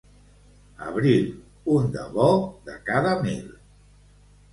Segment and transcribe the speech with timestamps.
[0.85, 1.27] Abril,
[1.73, 2.31] un de bo
[2.71, 3.53] de cada mil.